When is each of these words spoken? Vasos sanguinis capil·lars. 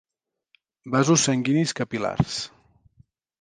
Vasos 0.95 1.25
sanguinis 1.27 1.75
capil·lars. 1.81 2.39